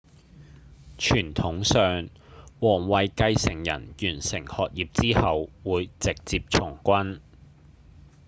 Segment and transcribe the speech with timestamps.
[0.97, 2.09] 傳統上
[2.59, 7.19] 王位繼承人完成學業之後會直接從軍